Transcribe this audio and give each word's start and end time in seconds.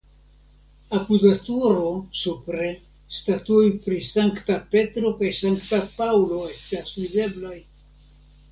Apud 0.99 1.25
la 1.25 1.33
turo 1.49 1.91
(supre) 2.21 2.69
statuoj 3.19 3.67
pri 3.85 3.99
Sankta 4.09 4.57
Petro 4.73 5.13
kaj 5.23 5.31
Sankta 5.43 5.83
Paŭlo 6.01 6.43
estas 6.57 6.93
videblaj. 7.01 7.57